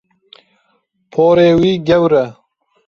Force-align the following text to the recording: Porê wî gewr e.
Porê 1.11 1.49
wî 1.59 1.73
gewr 1.87 2.13
e. 2.23 2.25